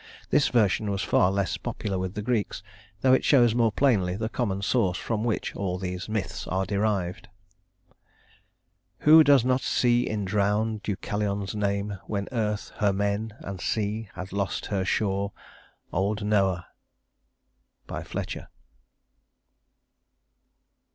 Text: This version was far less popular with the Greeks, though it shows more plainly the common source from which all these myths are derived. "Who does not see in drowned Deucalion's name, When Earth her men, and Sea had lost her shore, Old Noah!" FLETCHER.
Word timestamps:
This 0.31 0.47
version 0.47 0.89
was 0.89 1.03
far 1.03 1.29
less 1.31 1.57
popular 1.57 1.99
with 1.99 2.15
the 2.15 2.23
Greeks, 2.23 2.63
though 3.01 3.13
it 3.13 3.23
shows 3.23 3.53
more 3.53 3.71
plainly 3.71 4.15
the 4.15 4.29
common 4.29 4.63
source 4.63 4.97
from 4.97 5.23
which 5.23 5.55
all 5.55 5.77
these 5.77 6.09
myths 6.09 6.47
are 6.47 6.65
derived. 6.65 7.27
"Who 9.01 9.23
does 9.23 9.45
not 9.45 9.61
see 9.61 10.09
in 10.09 10.25
drowned 10.25 10.81
Deucalion's 10.81 11.53
name, 11.53 11.99
When 12.07 12.27
Earth 12.31 12.71
her 12.77 12.91
men, 12.91 13.35
and 13.41 13.61
Sea 13.61 14.09
had 14.15 14.33
lost 14.33 14.65
her 14.65 14.83
shore, 14.83 15.33
Old 15.93 16.25
Noah!" 16.25 16.65
FLETCHER. 17.87 18.47